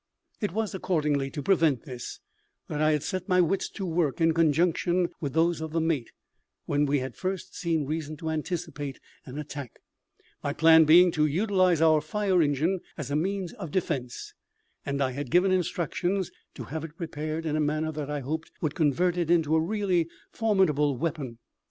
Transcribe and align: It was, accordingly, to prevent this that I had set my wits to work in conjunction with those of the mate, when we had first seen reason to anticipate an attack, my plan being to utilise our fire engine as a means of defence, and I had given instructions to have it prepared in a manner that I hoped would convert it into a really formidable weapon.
It 0.39 0.51
was, 0.51 0.73
accordingly, 0.73 1.29
to 1.29 1.43
prevent 1.43 1.83
this 1.83 2.19
that 2.67 2.81
I 2.81 2.93
had 2.93 3.03
set 3.03 3.29
my 3.29 3.39
wits 3.39 3.69
to 3.69 3.85
work 3.85 4.19
in 4.19 4.33
conjunction 4.33 5.09
with 5.21 5.33
those 5.33 5.61
of 5.61 5.73
the 5.73 5.79
mate, 5.79 6.09
when 6.65 6.87
we 6.87 6.97
had 6.97 7.15
first 7.15 7.55
seen 7.55 7.85
reason 7.85 8.17
to 8.17 8.31
anticipate 8.31 8.99
an 9.27 9.37
attack, 9.37 9.77
my 10.43 10.53
plan 10.53 10.85
being 10.85 11.11
to 11.11 11.27
utilise 11.27 11.81
our 11.81 12.01
fire 12.01 12.41
engine 12.41 12.79
as 12.97 13.11
a 13.11 13.15
means 13.15 13.53
of 13.53 13.69
defence, 13.69 14.33
and 14.83 15.03
I 15.03 15.11
had 15.11 15.29
given 15.29 15.51
instructions 15.51 16.31
to 16.55 16.63
have 16.63 16.83
it 16.83 16.97
prepared 16.97 17.45
in 17.45 17.55
a 17.55 17.59
manner 17.61 17.91
that 17.91 18.09
I 18.09 18.21
hoped 18.21 18.51
would 18.59 18.73
convert 18.73 19.17
it 19.17 19.29
into 19.29 19.55
a 19.55 19.61
really 19.61 20.09
formidable 20.31 20.97
weapon. 20.97 21.37